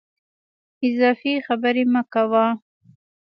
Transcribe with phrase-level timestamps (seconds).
[0.87, 2.45] اضافي خبري مه کوه!